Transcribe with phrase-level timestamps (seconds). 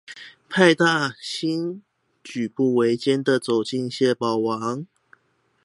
[0.49, 1.83] 派大星
[2.23, 4.87] 舉步維艱的走進蟹堡王